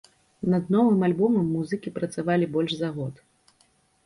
[0.53, 3.23] Над новым альбомам музыкі працавалі больш за год.